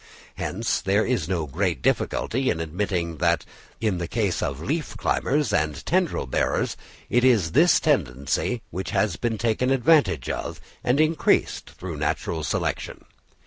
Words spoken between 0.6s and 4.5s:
there is no great difficulty in admitting that in the case